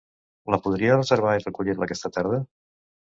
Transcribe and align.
La 0.53 0.57
podria 0.63 0.95
reservar 0.95 1.35
i 1.41 1.43
recollir-la 1.45 1.87
aquesta 1.89 2.15
tarda? 2.17 2.41